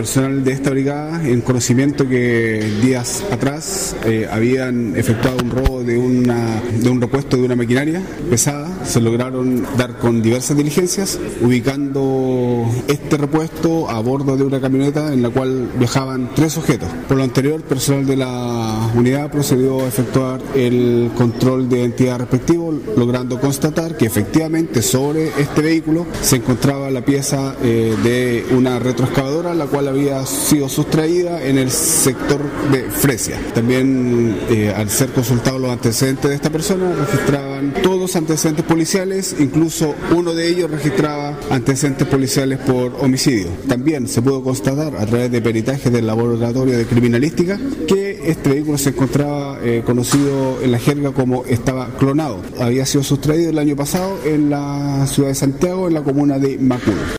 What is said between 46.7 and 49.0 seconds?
de criminalística que este vehículo se